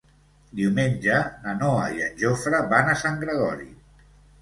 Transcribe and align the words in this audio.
Diumenge 0.59 1.19
na 1.45 1.55
Noa 1.61 1.85
i 1.99 2.03
en 2.09 2.19
Jofre 2.25 2.65
van 2.75 2.93
a 2.97 2.99
Sant 3.07 3.25
Gregori. 3.25 3.73